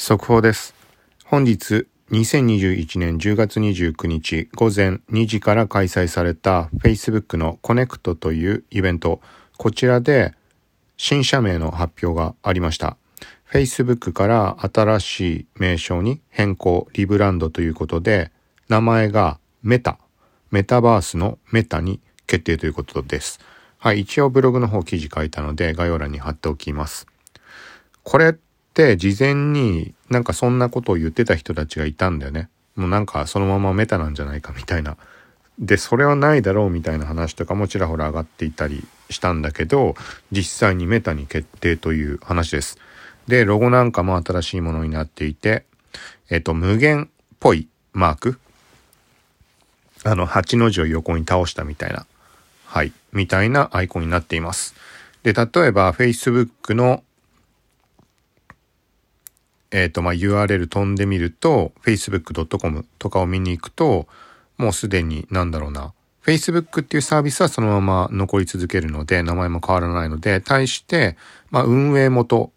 [0.00, 0.74] 速報です。
[1.26, 9.20] 本日2021年10月29日午前2時から開催された Facebook のコネクトというイベント、
[9.58, 10.32] こちらで
[10.96, 12.96] 新社名の発表がありました。
[13.52, 18.32] Facebook から新しい名称に変更、リブランドということで、
[18.70, 19.98] 名前がメタ、
[20.50, 23.38] メタバースのメタに決定ということです。
[23.76, 27.06] はい、一応ブログの方記事書いたので概要欄に貼っておきます。
[28.02, 28.38] これ
[28.74, 32.48] 事前になんかそんなことを言ってた人たちがいたんだよね。
[32.76, 34.96] もうなんかそのままメタなんじゃないかみたいな。
[35.58, 39.94] で、それはないだろうみたいな話とかもちらほら上がっていたりしたんだけど、
[40.32, 42.78] 実際にメタに決定という話です。
[43.26, 45.64] で、ロゴなんかも新しいものになっていて、
[46.30, 48.38] えっと、無限っぽいマーク。
[50.04, 52.06] あの、8の字を横に倒したみたいな。
[52.64, 52.92] はい。
[53.12, 54.74] みたいなアイコンになっています。
[55.22, 57.02] で、例えば Facebook の
[59.70, 64.06] えっ、ー、と、まあ、URL 飛んでみると、facebook.com とかを見に行くと、
[64.56, 65.92] もうすでに、なんだろうな、
[66.24, 71.16] Facebook っていうサービスはそのまま残り続けるので、名前も変わらないので、対して、
[71.50, 72.52] まあ、運営元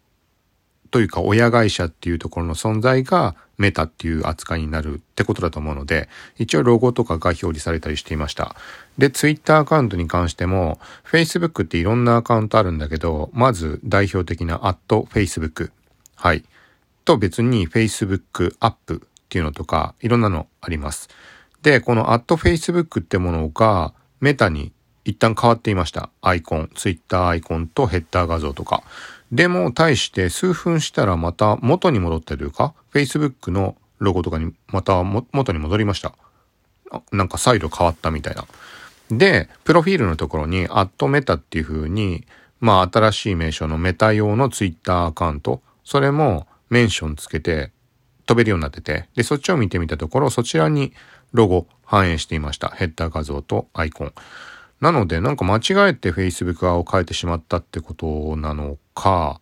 [0.90, 8.56] というか、親会社っていうところの存在が、メタっていう扱いになるってことだと思うので、一応ロゴとかが表示されたりしていました。
[8.98, 10.78] で、Twitter アカウントに関しても、
[11.10, 15.70] Facebook っていろんなアカウントあるんだけど、まず代表的な @Facebook。
[16.16, 16.44] はい。
[17.04, 21.08] と別に Facebook アップっていうのとかいろんなのあります。
[21.62, 24.72] で、この @Facebook ってものがメタに
[25.04, 26.10] 一旦変わっていました。
[26.22, 28.82] アイコン、Twitter アイコンとヘッダー画像とか。
[29.32, 36.14] でも、対して数分したらまた元に戻ってるか ?Facebook のロゴとかにまた元に戻りました。
[37.12, 38.46] なんか再度変わったみたいな。
[39.10, 42.26] で、プロフィールのところに、アットメタっていう風に、
[42.60, 47.70] まあ新しい名称のメタ用の Twitter アカウント、それもメンションつけて
[48.26, 50.92] 飛べるようになってて、で、そっちを見てみたところ、そちらに
[51.32, 52.68] ロゴ反映していました。
[52.68, 54.12] ヘッダー画像とアイコン。
[54.80, 59.40] なので、なんか間違えて Facebook 側を変えてしまったってことなのか、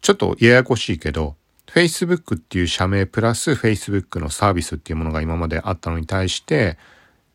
[0.00, 1.36] ちょっとややこしいけど、
[1.68, 6.76] Facebook っていう社名プラス Facebook のサービスっていうものが今まであったのに対して、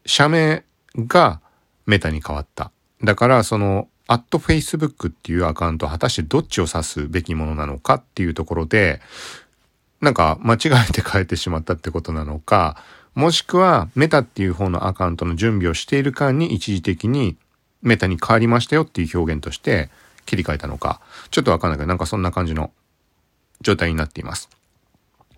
[0.06, 0.66] 社名
[0.98, 1.40] が
[1.86, 2.74] メタに変わった。
[3.02, 9.00] だから、その、アット Facebook っていうアカウント果たしてどっちを指すべきものなのかっていうところで、
[10.02, 10.58] なんか間違
[10.90, 12.76] えて変えてしまったってことなのか、
[13.16, 17.38] もしくはメタっていう方のアカウントの準備をしている間に一時的に
[17.82, 19.90] メタに変わりましたよっていう表現として
[20.26, 21.00] 切り替えたのか、
[21.30, 22.72] ちょっとわかんないけどなんかそんな感じの
[23.62, 24.50] 状態になっています。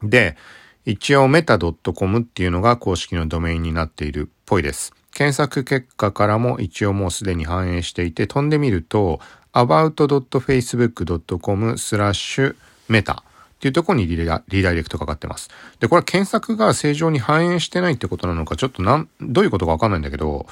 [0.02, 0.36] で、
[0.84, 4.96] 一応メタ .com っていうのが公式のドメインになっているっぽいです。
[5.14, 9.22] 検索結果からも一応もうすでに反映していて、飛んでみると、
[9.54, 12.56] about.facebook.com スラッシュ
[12.90, 13.16] メタっ
[13.60, 15.52] ていうところにリダイレクトかかってます。
[15.80, 20.48] で、これは検索が正常に反映してないってことなのか、ちょっとなん、どういうことかわかんないんだけど、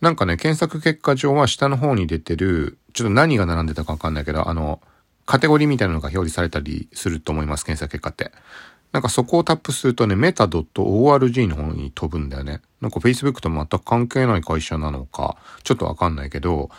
[0.00, 4.80] なんかね、検索結果上は下の方に出てる、ちょっと何が並んでたかわかんないけど、あの、
[5.24, 8.32] カテゴリーみたいなのが表示されたりすると思います、検索結果って。
[8.92, 12.60] なんかそこをタップするとね、メタ .org の方に飛ぶんだよね。
[12.80, 16.70] なんか Facebook と全く関係ない会社なのか、ちょっとわかんないけど、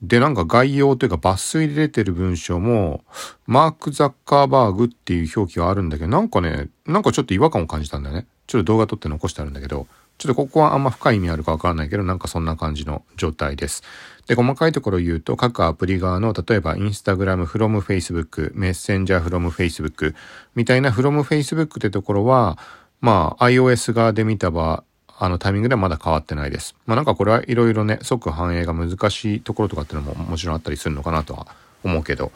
[0.00, 3.02] で、なんか概要というか抜粋で出てる文章も、
[3.46, 8.26] マーク・ザッカーバーグっていう表記があるんだけど、なんかね、なんかちょっと違和感を感じたんだよね。
[8.46, 9.86] ちょっと動画撮って残してあるんだけど、
[10.18, 13.82] ちょっとここはあんま深い意味あるかわからないけど、なんかそんな感じの状態です。
[14.26, 20.14] で、細かいところを言うと、各アプリ側の、例えばインスタグラム from Facebook、メッセンジャー from Facebook
[20.54, 22.58] みたいな from Facebook ってところは、
[23.00, 24.84] まあ iOS 側で見た場合
[25.20, 26.76] あのタイミングではまだ変わってないです。
[26.86, 31.48] まあなんかこれはいろいろね、即反映が難しいところとかっていうのももちろんあったりするのかなとは
[31.82, 32.30] 思うけど、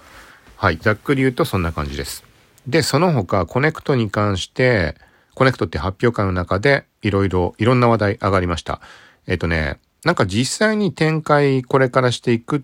[0.56, 2.24] はい、ざっくり言うとそんな感じです。
[2.66, 4.96] で、その他、コネクトに関して、
[5.34, 8.80] Connect って発表会の中でいろいろ、いろんな話題上がりました。
[9.26, 12.60] えっ、とね、なんか実際に展開これからしていくっ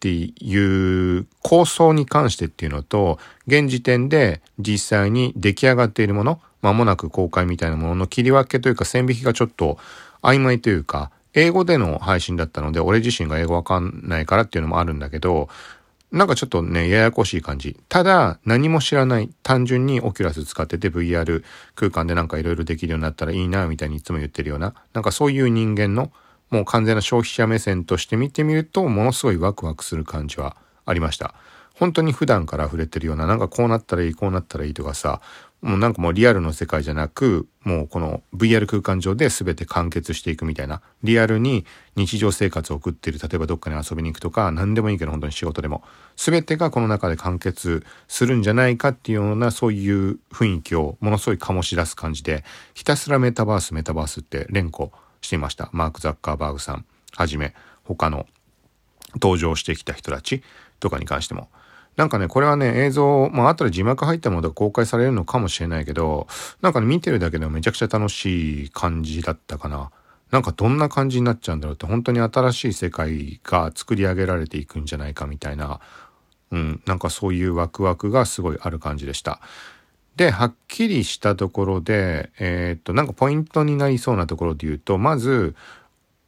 [0.00, 9.78] ていう構想に関してっていうのと、現時点で実際に出来上がっているもの、間もなく公開みたいなものの切り分けというか線引きがちょっと
[10.22, 15.48] 曖昧というか、英語での配信だったので、俺自身が英語わかんないからっていうのもあるんだけど、
[16.12, 17.78] なんかちょっとね、ややこしい感じ。
[17.88, 19.30] ただ、何も知らない。
[19.44, 21.44] 単純にオキュラス使ってて VR
[21.76, 26.10] 空間でなんかいろいろできるようになったらいいな、みたいにいつも言ってるような、なんかそういう人間の、
[26.50, 31.34] もう完全な消費者目線として見てみると、ものすごいワクワクする感じはありました。
[31.76, 35.20] 本当に普段から溢れてるような、なんかこうなったらいい、こうなったらいいとかさ、
[35.62, 41.66] もうなんかもうリアルの世界じゃなく、もうこの VR 空間上で全て完結していくみたいな、リアルに
[41.96, 45.82] 日常生活を送っている、例えばどっかに遊びに行くとか、何でもいいけど本当に仕事でも、
[46.16, 52.42] 全てがこの中で完結するんじゃないかっていうようなそういう雰囲気をものすごい醸し出す感じで、
[52.72, 54.90] ひたすらメタバース、メタバースって連呼
[55.20, 55.68] していました。
[55.72, 57.54] マーク・ザッカーバーグさんはじめ、
[57.84, 58.26] 他の
[59.14, 60.42] 登場してきた人たち
[60.78, 61.50] とかに関しても。
[61.96, 66.26] なんかね、これはね、映像、まあ、後で字幕入ったものが公開されるのかもしれないけど、
[66.62, 69.90] なんかね、見てるだけでもめちゃくちゃ楽しい感じだったかな。
[70.30, 75.80] なんかどんな感じになっちゃうんだろうって、本当に新しい世界が作り上げられていくんじゃないかみたいな、
[76.52, 79.40] うん、なんかそういうワクワクがすごいある感じでした。
[80.16, 85.54] で、はっきりしたところで、えー、っと、なんかポイントになりそうなところで言うと、まず、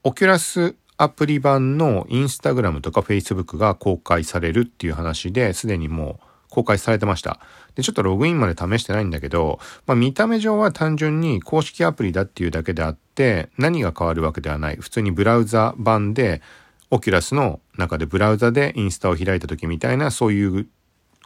[0.04, 7.40] オキュラスアプリ版のインスタグラムとかフェイスブックが公開されるっていう話ですでにもう公開されてました。
[7.74, 9.58] で、ちょっとログインまで試してないんだけど、
[9.88, 14.76] まあ見た目上は単純に公式アプリだっていうだけであって、何が変わるわけではない。
[14.76, 16.40] 普通にブラウザ版で、
[16.92, 20.68] オキュラスの中でブラウザでインスタを開いた時みたいなそういう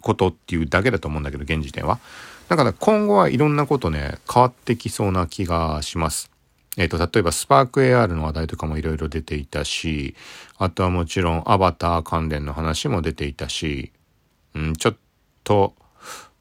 [0.00, 1.98] ことっていうだけだと思うんだけど、現時点は。
[2.48, 6.30] だから今後はいろんなことね、変わってきそうな気がします。
[6.76, 10.14] えっ、ー、と、例えばスパーク AR の話題とかもいろいろ出ていたし、
[10.58, 13.92] あとはもちろんアバター関連の話も出ていたし、
[14.54, 14.96] うん、ちょっ
[15.44, 15.74] と、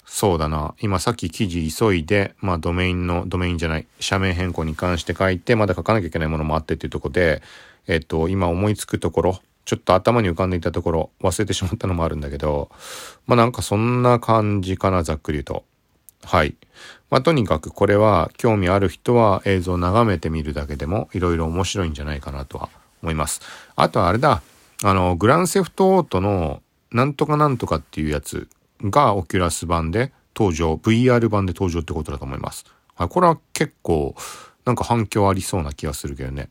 [0.05, 0.75] そうだな。
[0.79, 7.41] 今さっき記事急いで、まあドメインの、ドメインじゃない、社名変更に関して書いて、まだ書かなきゃいけないものもあってっていうとこで、
[7.87, 12.69] えっ、ー、と、今思いつくところ、ちょっと頭に浮かんでいたところ、忘れてしまったのもあるんだけど、
[13.25, 15.63] まあなんかそんな感じかな、ざっくり言うと。
[16.25, 16.55] はい。
[17.09, 22.69] まあ、とにかくこれは興味ある人は映像を眺めてみるだけでもいろいろ面白いんじゃないかなとは
[23.01, 23.41] 思います。
[23.75, 24.41] あとはあれだ、
[24.83, 26.61] あの、グランセフトオートの
[26.91, 28.47] なんとかなんとかっていうやつ
[28.83, 32.65] がオキュラス版で登場、VR 版で登場ってことだと思います。
[32.95, 34.15] はい、これは結構
[34.65, 36.49] なんか反響ありそうな気がするけどね。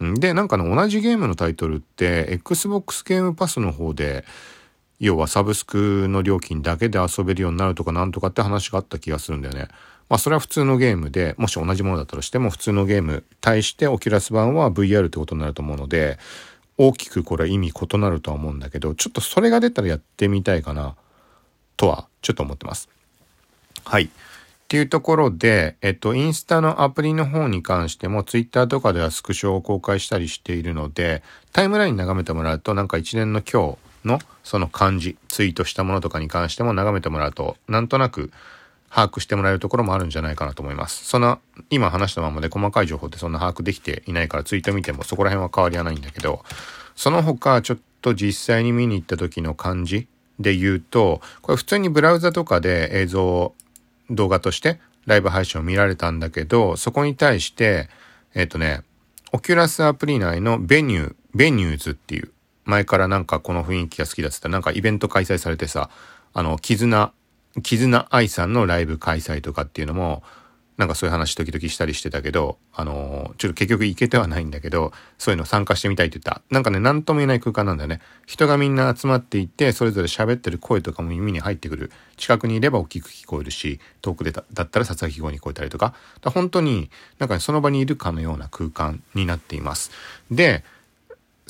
[0.00, 4.24] で、なんかね、同じゲームのタイトルって Xbox ゲームパスの方で
[5.00, 9.68] 要はサブスクの料金だけで遊べるようになるとかなんとかって話があった気がするんだよね。
[10.10, 16.18] まあそれは普通のゲームで、もし同じものだったとしても普通のゲーム対してオキュラス版は VR ってことになると思うので、
[16.76, 20.96] 大きくこれ意味異なるとは思うんだけど、ちょっとそれが出たらやってみたいかな、
[21.76, 22.88] とはちょっと思ってます。
[23.84, 24.04] はい。
[24.04, 24.08] っ
[24.68, 31.22] ていうところで、えっと、インスタのアプリの方に関しても、ツイッターとかではスクショを公開したりしているので、
[31.52, 38.30] タイムライン眺めてもらうと、なんか一連の今日、のその感じ、ツイートしたものとかに関しても眺めてもらうと、なんとなく
[38.90, 41.04] 把握してもらえるところもあるんじゃないかなと思います。
[41.04, 41.38] そんな、
[41.70, 46.44] 今話したままで細かい情報ってそんな把握できていないからツイート見てもそこら辺は変わりはないんだけど、
[46.96, 50.08] その他ちょっと実際に見に行った時の感じ
[50.38, 53.54] で言うと、これ普通にブラウザとかで映像を、
[54.12, 57.88] 動画としてライブ配信を見られたんだけど、そこに対して、
[58.34, 58.82] えっ、ー、とね、
[59.32, 62.32] オキュラスアプリ内の Venue、Venues っていう
[62.70, 65.90] 前からなんかこの雰囲気が好きだっつったなんかイベント開催されてさ、
[66.32, 67.12] あの、キズナ、
[67.62, 70.22] キズナアイさんのライブ開催とかっていうのも、
[70.80, 76.40] なんかそういう話時々したりしてたけど、あのちょっと結局行けてはないんだけど、そういうの参加してみたいって言った。
[76.48, 78.00] なんかね、なんとも言えない空間なんだよね。
[78.24, 81.92] 人がみんな集まっていて、それぞれ喋ってる声とかも耳に入ってくる。
[82.16, 85.94] 近くにいれば大きく聞こえるし、遠くでだったらささやき声に聞こえたりとか。
[86.22, 89.90] か本当に、なんか、ね、その場にいるかのような空間になっています。
[90.30, 90.64] で、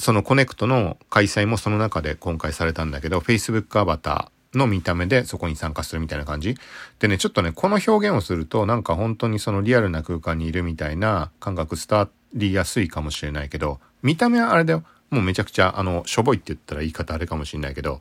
[0.01, 6.57] そのコネクトの開催もその中で今回されたんだけど、Facebook アバターの見た目でそこに参加するみたいな感じ。
[6.99, 14.85] でね、ちょっとね、この表現をするとなんか本当にそのリアルな空間にいるみたいな感覚伝わりやすいかもしれないけど、見た目はあれだよ。
[15.11, 18.01] もうめちゃくちゃ、あの、しょぼいって言ったら言い方あれかもしれないけど、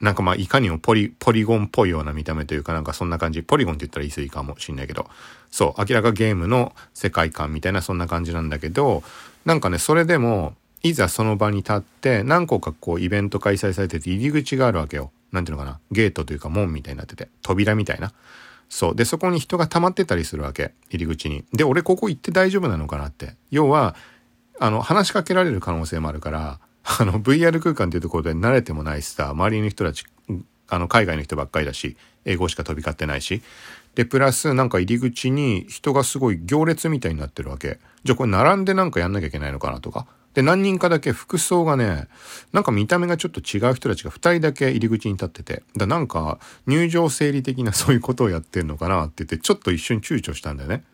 [0.00, 3.42] なんかまあいかにもポリ、ポリゴンっぽいような見た目というかなんかそんな感じ。
[3.42, 5.08] ポリゴンって言ったら言い過ぎかもしれないけど。
[5.50, 9.02] そう、明らかゲームの世界観みたいなそんな感じなんだけど、
[9.44, 10.54] なんかね、それでも、
[10.88, 15.10] いざその場に立って何個かこうイベント開催されてて入り口があるわけよ。
[15.32, 15.80] なんていうのかな。
[15.90, 17.28] ゲートというか門みたいになってて。
[17.42, 18.12] 扉みたいな。
[18.68, 18.96] そう。
[18.96, 20.72] で、そこに人が溜まってたりするわけ。
[20.90, 21.44] 入り口に。
[21.52, 23.34] で、俺ここ行って大丈夫なのかなって。
[23.50, 23.94] 要は、
[24.58, 30.04] あの、話しかけられる可能性もあるから、 あの、VR 空間っていうところで慣れてもないしさ、周りの人たち、
[30.68, 33.42] あの、海外の人ばっかりだし、英語しか飛び交ってないし。
[33.94, 37.78] で、プラスなんか入り口に人がすごい行列みたいになってるわけ。
[38.04, 40.06] じゃあこれ並んでなんかやんなきゃいけないのかなとか。
[40.36, 42.08] で、何人かだけ服装がね、
[42.52, 50.84] なんか見た目がちょっと違う人たちが2人だけ入り口に立ってて、だなんか入場整理的なそういうことをやってんのかなって言って、ちょっと一瞬躊躇したんだよね。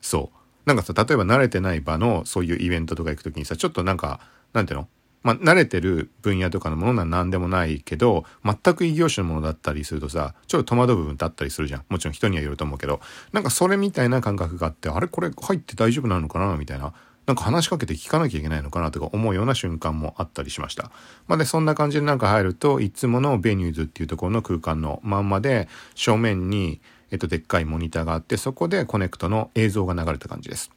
[0.00, 0.38] そう。
[0.66, 4.18] なんかさ、例えば慣れてない場のそういうイベントとか行くときにさ、ちょっとなんか、
[4.52, 4.88] なんていうの？
[5.22, 11.84] まあ、慣れてる分野とかのものなら何でもないけど、全く異業種のものだったりするとさ、ちょっと戸惑う部分ってあったりするじゃん。
[11.88, 13.00] もちろん人にはよると思うけど、
[13.32, 15.06] なんかそれみたいな感覚があって、あれ？
[15.06, 16.56] これ入って大丈夫なのかな？
[16.56, 16.92] みたいな。
[17.28, 20.90] なんか話しかけて聞かなきゃいけないのかなとか思うような瞬間もあったりしました。
[21.26, 26.80] まあ、で、そんな感じでなんか入ると、いつものベニューズっていうところの空間のまんまで、正面に、
[27.10, 30.70] えっと、でっかいモニターがあって、そこでコネクトの映像が流れた感じです。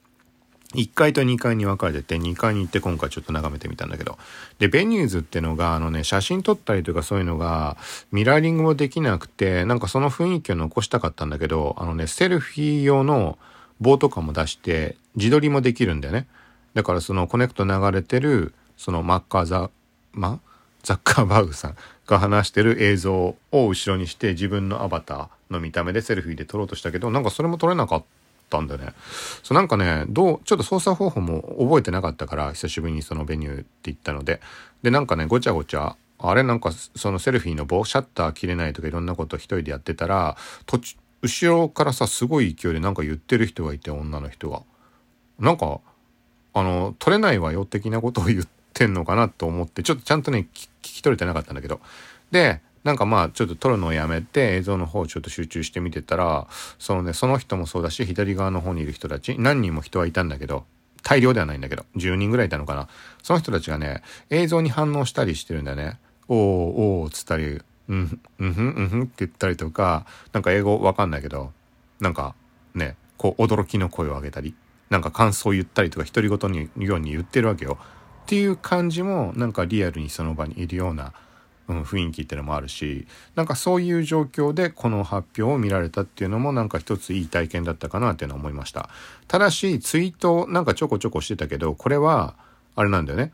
[0.74, 4.18] 1階と2階に分かれてて、2階に行って今回ちょっと眺めてみたんだけど。
[4.60, 7.78] で、 Venues ってのが、あのね、写真撮ったりとかそういうのが、
[8.12, 13.38] ミラーリングもできなくて、なんかその雰囲気を残したかったんだけど、あのね、セルフィー用の
[13.80, 16.28] 棒とかも出して、自撮りもできるんだよね。
[16.74, 19.70] だからその Connect 流れてる、そのマッカーザ、
[20.14, 20.40] ま、
[20.84, 21.76] ザッカーバーグさん
[22.08, 28.06] が話してる映像を後ろにして自分のアバターの見た目でセルフィーで撮ろうとしたけど、なんかそれも撮れなかった。
[28.60, 28.92] んだね。
[29.44, 34.42] そうなんかね、どう、ちょっと操作方法も覚えてなかったから、久しぶりにそのメニューって言ったので。
[34.84, 40.36] で、なんかね、ごちゃごちゃ、あれなんかそのセルフィーの棒、シャッター切れないとかいろんなこと一人でやってたら、
[40.66, 44.64] 途中、後ろからさ、すごい勢いでなんか言ってる人がいて、女の人が。
[45.40, 45.80] なんか、
[46.54, 51.80] あの、取れないわよ的なことを言ってんのかなと思って、ちょっとちゃんとね、聞き取れてなかったんだけど。
[52.32, 56.48] で、なんかまあちょっと撮るのをやめて映像の方をちょっと集中して見てたら、
[56.80, 60.66] そのね、その人もそうだし、左側の方にいる人たち、何人も人はいたんだけど、
[61.04, 62.88] 大量ではないんだけど、10人ぐらいいたのかな。
[63.24, 66.00] その人たちがね、映像に反応したりしてるんだよね。
[66.28, 71.52] おーおーつったり、うん、うんふん、うんって言ったりとか、なんか英語わかんないけど、
[72.00, 72.36] なんか
[72.74, 74.56] ね、こう驚きの声を上げたり、
[74.92, 77.80] なんか感想を言ったりとか、独り言のように言ってるわけよ。
[78.24, 81.14] っていう感じも、なんかリアルにその場にいるような、
[81.68, 88.90] うん、雰囲気ってのもあるしなんかそういう状況でこの発表を見られたっていうのもなんか一ついい体験だったかなっていうのは思いました
[89.28, 92.36] ただしツイートなんかちょこちょこしてたけどこれは
[92.76, 93.32] あれなんだよね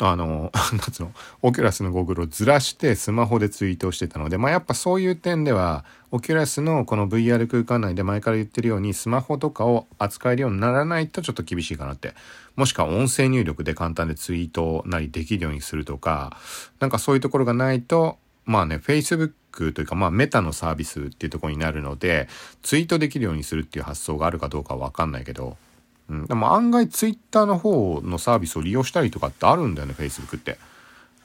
[0.00, 1.12] あの、 なんつうの、
[1.42, 12.14] オキュラスのゴーグルをずらしてスマホでツイートをしてたので、まあやっぱそういう点では、オキュラスのこの VR 空間内で前から言ってるように、スマホとかを扱えるようにならないとちょっと厳しいかなって。
[12.56, 16.36] もしくは音声入力で簡単でツイートなりできるようにするとか、
[16.80, 22.28] なんかそういうところがないと、まあね、Facebook というか、まあメタのサービスっていうところになるので、
[22.62, 25.56] ツイートできるようにするっていう発想があるかどうかはわかんないけど、
[26.08, 30.58] うん、でも案外ツイッターの方のサービスを利用したりとかってあるんだよね、Facebook って。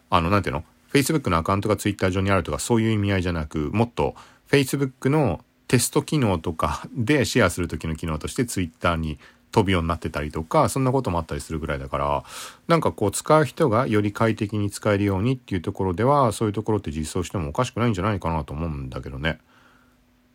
[0.09, 4.15] あの、なんていうの ?Facebook のアカウントがツイッター上にあるとかそういう意味合いじゃなく、もっと
[4.49, 9.17] Facebook のテスト機能とか でシェアする時の機能としてツイッターに
[9.51, 12.23] 飛ぶようになってたりとか、そんなこともあったりするぐらいだから、
[12.67, 19.39] なんかこう使う人がより快適に使えるようにっていうところでは、そういうところって実装してもおかしくないんじゃないかなと思うんだけどね。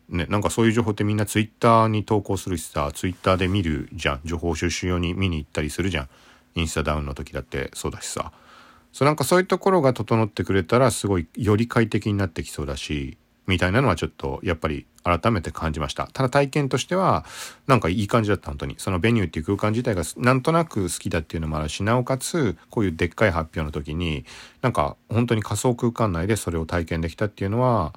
[0.09, 4.21] ね、なんかそういう情報ってみんなツイッターに投稿するしさ、ツイッターで見るじゃん。
[4.25, 6.09] 情報収集用に見に行ったりするじゃん。
[6.55, 8.33] インスタダウンの時だってそうだしさ。
[8.93, 16.07] そうなんかそういうところが整ってくれたらすごいより快適になってきそうだし、みたいなのはちょっとやっぱり改めて感じました。
[16.07, 17.25] ただ体験としては
[17.67, 18.77] なんかいい感じだった本当に。
[18.79, 24.25] そのベニューっていう空間自体がなんとなく好きだっていうのもあるし、なおかつこういうでっかい発表の時に
[24.63, 27.95] なんか本当に仮想空間内でそれを体験できたっていうのは、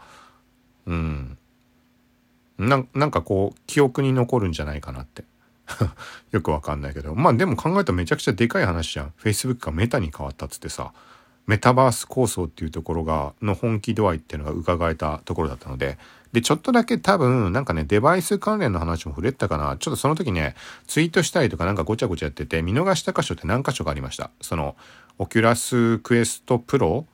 [2.62, 5.24] ななんかこう記憶に残るんじゃないかなって。
[6.32, 7.15] よくわかんないけど。
[7.15, 9.13] まあでも考えたらめちゃくちゃでかい話じゃん。
[9.22, 10.94] Facebook がメタに変わったっつってさ
[11.48, 15.98] メタバース構想っていうところがの本気度合いっていうのが伺えたところだったので。
[16.32, 19.75] でちょっとだけ多分なんかねデバイス関連の話も触れたかな。
[19.77, 20.56] ちょっとその時ね
[20.88, 24.32] ツイートしたりとかなんかごちゃごちゃやってて見逃した箇所って何箇所かありました。
[24.39, 24.77] その
[25.18, 27.06] Oculus Quest Pro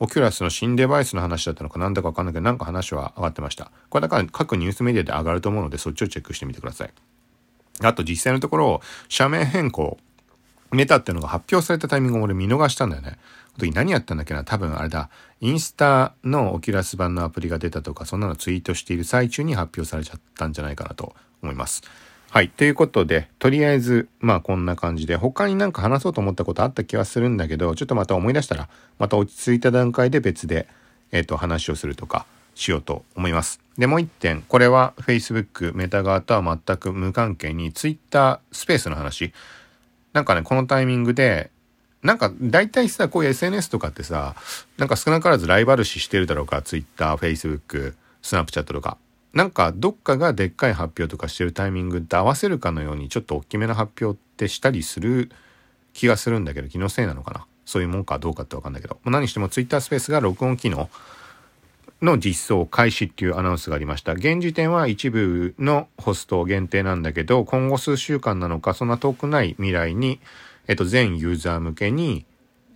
[0.00, 3.70] オキュラスの新デバイスの話だったのかなんだかわかんないけど、なんか話は上がってました。
[3.90, 6.90] これだから各ニュースメディアで上がると思うので、そっちをチェックしてみてください。
[7.82, 9.98] あと実際のところ、社名変更、
[10.72, 13.18] メタっていうのが発表されたタイミングを俺見逃したんだよね。
[13.58, 15.10] の時何やったんだっけな多分あれだ。
[15.40, 21.82] インスタのオキュラス版のアプリが出たとか、そんなのツイートしている最中に発表されちゃったんじゃないかなと思います。
[22.32, 22.48] はい。
[22.48, 28.68] ということで、とりあえず、まあこんな感じで、他になんか話そうと思ったことあった気はするんだけど、ちょっとまた思い出したら、
[29.00, 30.68] また落ち着いた段階で別で、
[31.10, 33.58] えっ、ー、と、話をするとか、しようと思います。
[33.76, 39.32] で、もう一点、これは Facebook、メタ側とは全く無関係に、Twitter スペースの話。
[40.12, 41.50] なんかね、このタイミングで、
[42.04, 44.36] なんか大体さ、こういう SNS とかってさ、
[44.78, 48.98] なんか少なからずライバル視してるだろうか、Twitter、Facebook、Snapchat とか。
[49.32, 55.30] なんかどっかがでっかい発表とかしてるタイミングって合わせるかのようにちょっと大きめな発表ってしたりする
[55.92, 57.46] 気がするんだけど気のせいなのかな？
[57.64, 60.88] そういうもんかどうかってわかんないけど何しても Twitter スペースが録音機能
[62.02, 64.12] の実装開始っていうアナウンスがありました。
[64.12, 70.18] 現時点は一部のホスト限定なんだけど、今後数週間なのか、そんな遠くない未来に、
[70.66, 72.24] えっと、全ユーザー向けに、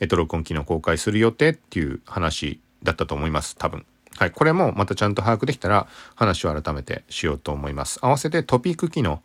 [0.00, 3.56] えっと、録音機能公開する予定っていう話だったと思います。
[3.56, 3.86] 多分。
[4.16, 4.30] はい。
[4.30, 7.98] これもまたちゃんと把握できたら話を改めてしようと思います。
[8.02, 9.22] 合わせてトピック機能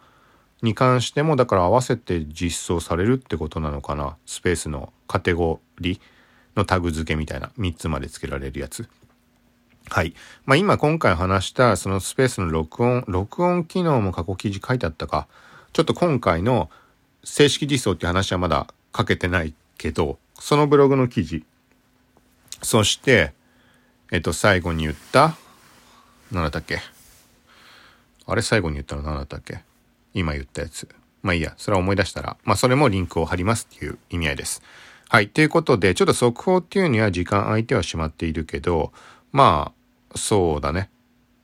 [0.61, 4.17] に関しても、だから合わせて実装されるってことなのかな？
[4.25, 5.99] スペースのカテゴリー
[6.55, 8.89] のタグ付けみたいな3つまで付けられるやつ。
[9.89, 10.13] はい。
[10.45, 15.27] まあ今今回話したそのスペースの録音、録音機能も過去記事書いてあったか。
[15.71, 16.69] ちょっと今回の
[17.23, 21.45] 正式実装って話はまだ書けてないけど、そのブログの記事。
[22.61, 23.33] そして、
[24.11, 25.35] えっと、最後に言った、
[26.31, 26.79] 何だったっけ？
[28.25, 29.59] あれ最後に言ったの何だったっけ？
[30.13, 30.87] 今言ったやつ。
[31.21, 34.63] まあいいや、それは思い出したら、まあそれもリンクを貼りますっていう意味合いです。
[35.09, 35.27] はい。
[35.27, 38.93] ということで、ちょっと速報っていうには時間空いてはしまっているけど、
[39.31, 39.73] ま
[40.11, 40.89] あ、そうだね。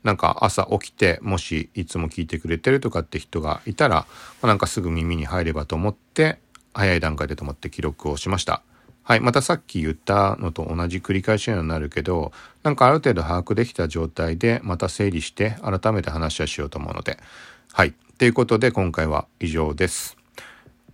[0.04, 4.06] なんか朝起きて、もしいつも聞いてくれてるとかって人がいたら、ま
[4.44, 6.40] あ、なんかすぐ耳に入ればと思って、
[6.74, 8.62] 早い段階でと思って記録をしました。
[9.08, 9.20] はい。
[9.20, 12.32] またさっき言ったのと同じ繰り返しにはなるけど、
[12.64, 17.20] なんかある程度把握できた状態でまた整理して改めて話はしようと思うので。
[17.72, 17.94] はい。
[18.18, 20.18] ということで今回は以上です。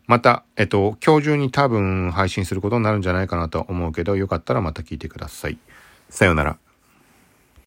[0.08, 5.58] また、えっと、今日中に多分配信することになるんじゃないかなと思うけど、よかったらまた聞いてください。
[6.10, 6.71] さようなら。